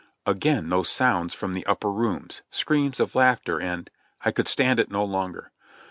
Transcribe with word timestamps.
Again 0.25 0.69
those 0.69 0.89
sounds 0.89 1.35
from 1.35 1.53
the 1.53 1.63
upper 1.67 1.91
rooms, 1.91 2.41
screams 2.49 2.99
of 2.99 3.13
laughter 3.13 3.61
and— 3.61 3.87
I 4.25 4.31
could 4.31 4.47
stand 4.47 4.79
it 4.79 4.89
no 4.89 5.03
longer. 5.05 5.51